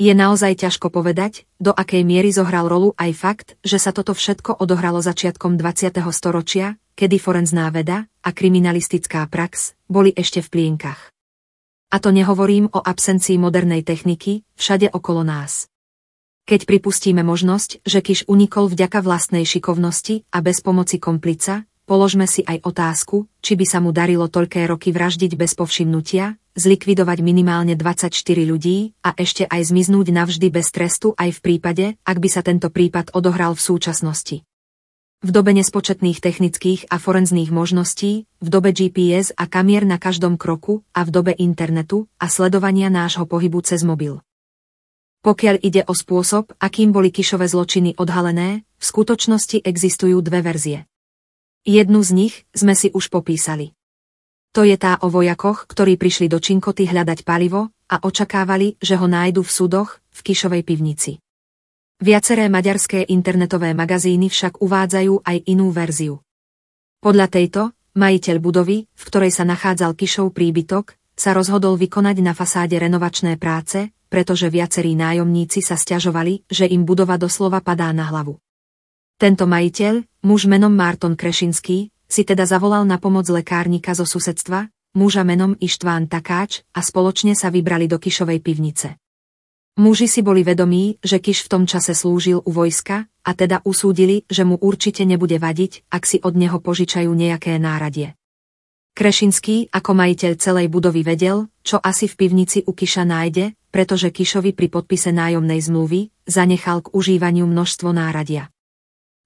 [0.00, 4.56] Je naozaj ťažko povedať, do akej miery zohral rolu aj fakt, že sa toto všetko
[4.56, 5.92] odohralo začiatkom 20.
[6.08, 11.12] storočia, kedy forenzná veda a kriminalistická prax boli ešte v plienkach.
[11.92, 15.68] A to nehovorím o absencii modernej techniky, všade okolo nás.
[16.48, 22.46] Keď pripustíme možnosť, že Kiš unikol vďaka vlastnej šikovnosti a bez pomoci komplica, položme si
[22.46, 28.14] aj otázku, či by sa mu darilo toľké roky vraždiť bez povšimnutia, zlikvidovať minimálne 24
[28.46, 32.70] ľudí a ešte aj zmiznúť navždy bez trestu aj v prípade, ak by sa tento
[32.70, 34.46] prípad odohral v súčasnosti.
[35.20, 40.86] V dobe nespočetných technických a forenzných možností, v dobe GPS a kamier na každom kroku
[40.94, 44.22] a v dobe internetu a sledovania nášho pohybu cez mobil.
[45.20, 50.89] Pokiaľ ide o spôsob, akým boli Kišové zločiny odhalené, v skutočnosti existujú dve verzie.
[51.60, 53.76] Jednu z nich sme si už popísali.
[54.56, 59.04] To je tá o vojakoch, ktorí prišli do Činkoty hľadať palivo a očakávali, že ho
[59.04, 61.20] nájdu v súdoch v Kišovej pivnici.
[62.00, 66.24] Viaceré maďarské internetové magazíny však uvádzajú aj inú verziu.
[67.04, 72.80] Podľa tejto, majiteľ budovy, v ktorej sa nachádzal Kišov príbytok, sa rozhodol vykonať na fasáde
[72.80, 78.40] renovačné práce, pretože viacerí nájomníci sa stiažovali, že im budova doslova padá na hlavu.
[79.20, 85.28] Tento majiteľ, muž menom Marton Krešinský, si teda zavolal na pomoc lekárnika zo susedstva, muža
[85.28, 88.96] menom Ištván Takáč a spoločne sa vybrali do Kišovej pivnice.
[89.76, 94.24] Muži si boli vedomí, že Kiš v tom čase slúžil u vojska a teda usúdili,
[94.24, 98.16] že mu určite nebude vadiť, ak si od neho požičajú nejaké náradie.
[98.96, 104.56] Krešinský ako majiteľ celej budovy vedel, čo asi v pivnici u Kiša nájde, pretože Kišovi
[104.56, 108.48] pri podpise nájomnej zmluvy zanechal k užívaniu množstvo náradia.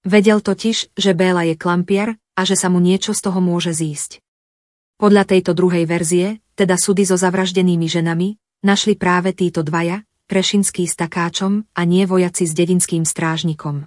[0.05, 4.21] Vedel totiž, že Béla je klampier a že sa mu niečo z toho môže zísť.
[5.01, 10.97] Podľa tejto druhej verzie, teda súdy so zavraždenými ženami, našli práve títo dvaja, Krešinský s
[10.97, 13.85] takáčom a nie vojaci s dedinským strážnikom.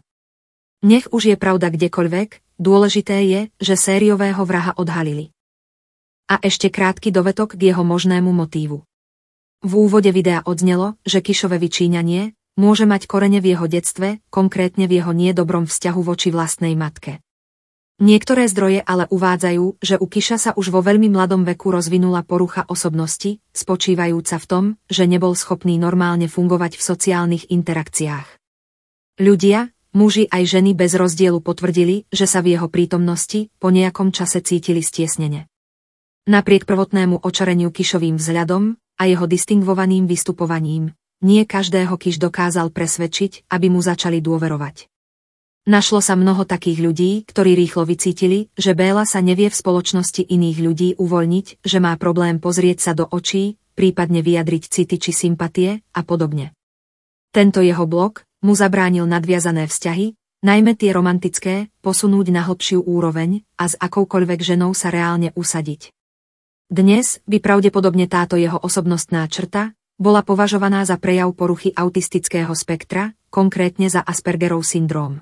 [0.87, 5.35] Nech už je pravda kdekoľvek, dôležité je, že sériového vraha odhalili.
[6.31, 8.87] A ešte krátky dovetok k jeho možnému motívu.
[9.67, 14.99] V úvode videa odznelo, že Kišové vyčíňanie môže mať korene v jeho detstve, konkrétne v
[14.99, 17.23] jeho niedobrom vzťahu voči vlastnej matke.
[17.99, 22.63] Niektoré zdroje ale uvádzajú, že u Kiša sa už vo veľmi mladom veku rozvinula porucha
[22.71, 28.39] osobnosti, spočívajúca v tom, že nebol schopný normálne fungovať v sociálnych interakciách.
[29.19, 34.47] Ľudia, muži aj ženy bez rozdielu potvrdili, že sa v jeho prítomnosti po nejakom čase
[34.47, 35.51] cítili stiesnene.
[36.31, 40.95] Napriek prvotnému očareniu Kišovým vzhľadom a jeho distingvovaným vystupovaním,
[41.25, 44.87] nie každého Kiš dokázal presvedčiť, aby mu začali dôverovať.
[45.69, 50.59] Našlo sa mnoho takých ľudí, ktorí rýchlo vycítili, že Béla sa nevie v spoločnosti iných
[50.65, 56.01] ľudí uvoľniť, že má problém pozrieť sa do očí, prípadne vyjadriť city či sympatie a
[56.01, 56.57] podobne.
[57.37, 63.69] Tento jeho blok mu zabránil nadviazané vzťahy, najmä tie romantické, posunúť na hlbšiu úroveň a
[63.69, 65.93] s akoukoľvek ženou sa reálne usadiť.
[66.73, 73.91] Dnes by pravdepodobne táto jeho osobnostná črta bola považovaná za prejav poruchy autistického spektra, konkrétne
[73.91, 75.21] za Aspergerov syndróm.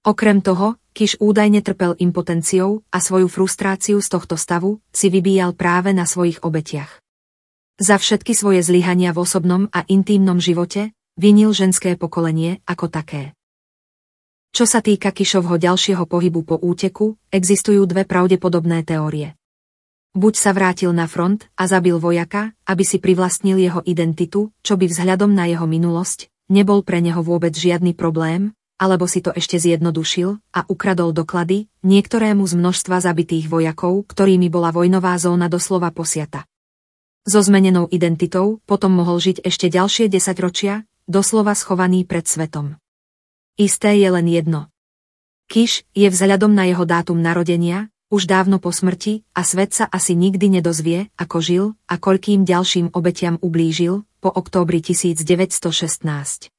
[0.00, 5.94] Okrem toho, Kiš údajne trpel impotenciou a svoju frustráciu z tohto stavu si vybíjal práve
[5.94, 6.98] na svojich obetiach.
[7.78, 13.38] Za všetky svoje zlyhania v osobnom a intímnom živote vinil ženské pokolenie ako také.
[14.50, 19.39] Čo sa týka Kišovho ďalšieho pohybu po úteku, existujú dve pravdepodobné teórie.
[20.10, 24.90] Buď sa vrátil na front a zabil vojaka, aby si privlastnil jeho identitu, čo by
[24.90, 30.40] vzhľadom na jeho minulosť, nebol pre neho vôbec žiadny problém, alebo si to ešte zjednodušil
[30.50, 36.42] a ukradol doklady niektorému z množstva zabitých vojakov, ktorými bola vojnová zóna doslova posiata.
[37.22, 42.82] So zmenenou identitou potom mohol žiť ešte ďalšie desaťročia, doslova schovaný pred svetom.
[43.54, 44.72] Isté je len jedno.
[45.46, 50.18] Kiš je vzhľadom na jeho dátum narodenia, už dávno po smrti a svet sa asi
[50.18, 56.50] nikdy nedozvie, ako žil a koľkým ďalším obetiam ublížil po októbri 1916.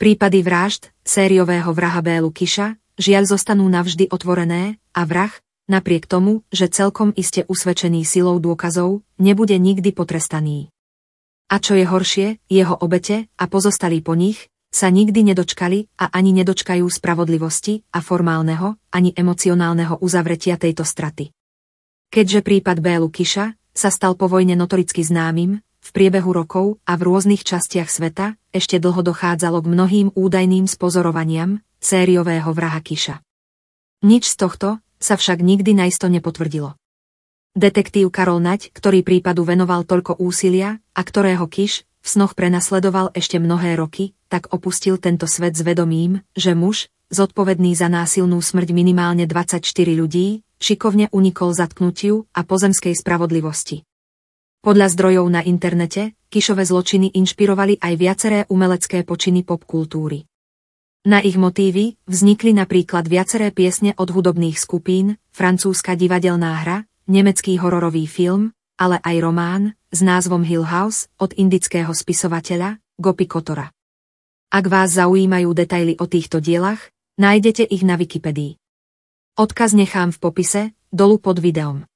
[0.00, 5.30] Prípady vražd, sériového vraha Bélu Kiša, žiaľ zostanú navždy otvorené a vrah,
[5.68, 10.72] napriek tomu, že celkom iste usvedčený silou dôkazov, nebude nikdy potrestaný.
[11.52, 16.30] A čo je horšie, jeho obete a pozostali po nich, sa nikdy nedočkali a ani
[16.30, 21.34] nedočkajú spravodlivosti a formálneho, ani emocionálneho uzavretia tejto straty.
[22.10, 27.02] Keďže prípad Bélu Kiša sa stal po vojne notoricky známym, v priebehu rokov a v
[27.08, 33.24] rôznych častiach sveta ešte dlho dochádzalo k mnohým údajným spozorovaniam sériového vraha Kiša.
[34.04, 34.68] Nič z tohto
[35.00, 36.76] sa však nikdy naisto nepotvrdilo.
[37.56, 43.42] Detektív Karol Nať, ktorý prípadu venoval toľko úsilia a ktorého Kiš v snoch prenasledoval ešte
[43.42, 49.26] mnohé roky, tak opustil tento svet s vedomím, že muž, zodpovedný za násilnú smrť minimálne
[49.26, 49.66] 24
[49.98, 53.82] ľudí, šikovne unikol zatknutiu a pozemskej spravodlivosti.
[54.62, 60.30] Podľa zdrojov na internete, Kišové zločiny inšpirovali aj viaceré umelecké počiny popkultúry.
[61.10, 68.06] Na ich motívy vznikli napríklad viaceré piesne od hudobných skupín, francúzska divadelná hra, nemecký hororový
[68.06, 73.72] film, ale aj román s názvom Hill House od indického spisovateľa Gopi Kotora.
[74.50, 76.90] Ak vás zaujímajú detaily o týchto dielach,
[77.22, 78.58] nájdete ich na Wikipedii.
[79.38, 81.86] Odkaz nechám v popise, dolu pod videom.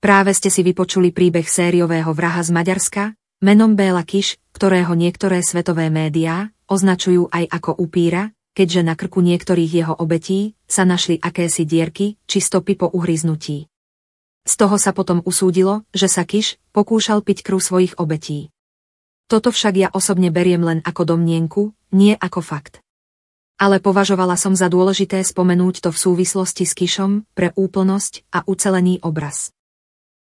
[0.00, 3.12] Práve ste si vypočuli príbeh sériového vraha z Maďarska,
[3.44, 9.84] menom Béla Kiš, ktorého niektoré svetové médiá označujú aj ako upíra, keďže na krku niektorých
[9.84, 13.68] jeho obetí sa našli akési dierky či stopy po uhryznutí.
[14.48, 18.53] Z toho sa potom usúdilo, že sa Kiš pokúšal piť krv svojich obetí.
[19.24, 22.84] Toto však ja osobne beriem len ako domnienku, nie ako fakt.
[23.56, 29.00] Ale považovala som za dôležité spomenúť to v súvislosti s Kišom pre úplnosť a ucelený
[29.00, 29.54] obraz.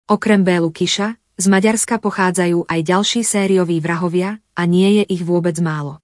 [0.07, 5.57] Okrem Bélu Kiša, z Maďarska pochádzajú aj ďalší sérioví vrahovia a nie je ich vôbec
[5.59, 5.97] málo.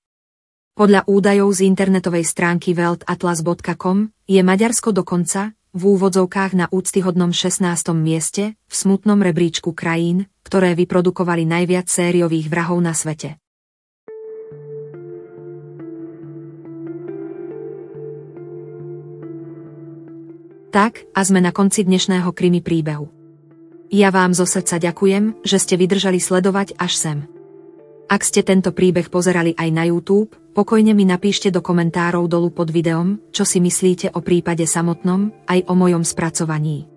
[0.74, 7.62] Podľa údajov z internetovej stránky weltatlas.com je Maďarsko dokonca v úvodzovkách na úctyhodnom 16.
[7.94, 13.38] mieste v smutnom rebríčku krajín, ktoré vyprodukovali najviac sériových vrahov na svete.
[20.74, 23.14] Tak, a sme na konci dnešného krimi príbehu.
[23.94, 27.18] Ja vám zo srdca ďakujem, že ste vydržali sledovať až sem.
[28.10, 32.74] Ak ste tento príbeh pozerali aj na YouTube, pokojne mi napíšte do komentárov dolu pod
[32.74, 36.90] videom, čo si myslíte o prípade samotnom, aj o mojom spracovaní.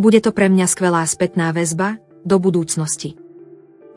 [0.00, 3.16] Bude to pre mňa skvelá spätná väzba do budúcnosti.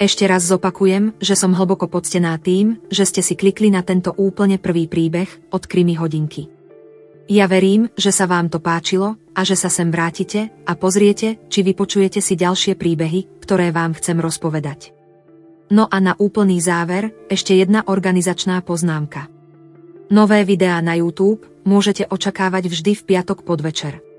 [0.01, 4.57] Ešte raz zopakujem, že som hlboko poctená tým, že ste si klikli na tento úplne
[4.59, 6.49] prvý príbeh od Krimi hodinky.
[7.31, 11.63] Ja verím, že sa vám to páčilo a že sa sem vrátite a pozriete, či
[11.63, 14.91] vypočujete si ďalšie príbehy, ktoré vám chcem rozpovedať.
[15.71, 19.31] No a na úplný záver ešte jedna organizačná poznámka.
[20.11, 24.12] Nové videá na YouTube môžete očakávať vždy v piatok podvečer.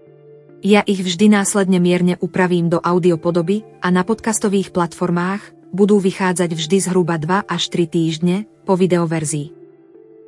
[0.64, 6.76] Ja ich vždy následne mierne upravím do audiopodoby a na podcastových platformách budú vychádzať vždy
[6.80, 9.52] zhruba 2 až 3 týždne po videoverzii.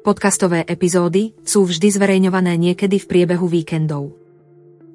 [0.05, 4.13] Podcastové epizódy sú vždy zverejňované niekedy v priebehu víkendov.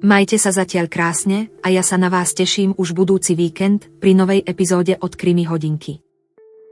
[0.06, 4.46] Majte sa zatiaľ krásne a ja sa na vás teším už budúci víkend pri novej
[4.46, 6.06] epizóde od Krimi hodinky.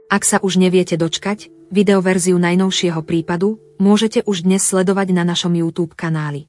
[0.07, 5.91] Ak sa už neviete dočkať, videoverziu najnovšieho prípadu môžete už dnes sledovať na našom YouTube
[5.91, 6.47] kanáli.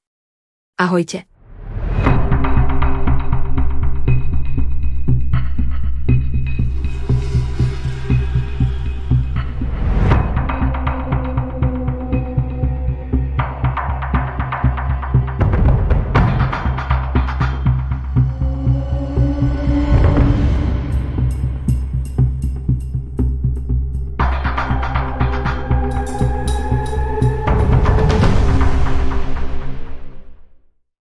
[0.78, 1.31] Ahojte.